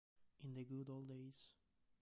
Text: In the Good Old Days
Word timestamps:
In 0.43 0.55
the 0.55 0.63
Good 0.65 0.89
Old 0.89 1.09
Days 1.09 1.51